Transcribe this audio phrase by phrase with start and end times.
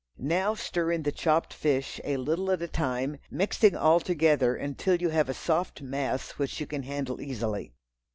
[0.17, 4.95] Now stir in the chopped fish, a little at a time, mixing all together until
[4.99, 7.75] you have a soft mass which you can handle easily.